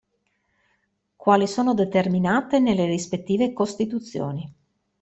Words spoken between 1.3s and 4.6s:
sono determinate nelle rispettive costituzioni.